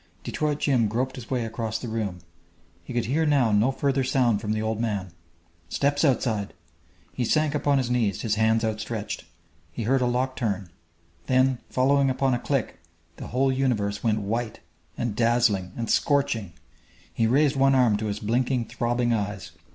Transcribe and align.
Detroit 0.23 0.57
Jim 0.57 0.87
groped 0.87 1.15
his 1.15 1.29
way 1.29 1.45
across 1.45 1.77
the 1.77 1.87
room. 1.87 2.21
He 2.83 2.91
could 2.91 3.05
hear 3.05 3.23
now 3.23 3.51
no 3.51 3.71
further 3.71 4.03
sound 4.03 4.41
from 4.41 4.51
the 4.51 4.61
old 4.63 4.81
man.... 4.81 5.11
Steps 5.69 6.03
outside! 6.03 6.55
He 7.13 7.23
sank 7.23 7.53
upon 7.53 7.77
his 7.77 7.91
knees, 7.91 8.21
his 8.21 8.33
hands 8.33 8.65
outstretched. 8.65 9.25
He 9.71 9.83
heard 9.83 10.01
a 10.01 10.07
lock 10.07 10.35
turn; 10.35 10.71
then 11.27 11.59
following 11.69 12.09
upon 12.09 12.33
a 12.33 12.39
click 12.39 12.79
the 13.17 13.27
whole 13.27 13.51
universe 13.51 14.03
went 14.03 14.21
white, 14.21 14.59
and 14.97 15.15
dazzling 15.15 15.71
and 15.77 15.87
scorching! 15.87 16.53
He 17.13 17.27
raised 17.27 17.55
one 17.55 17.75
arm 17.75 17.95
to 17.97 18.07
his 18.07 18.17
blinking, 18.19 18.65
throbbing 18.69 19.13
eyes. 19.13 19.51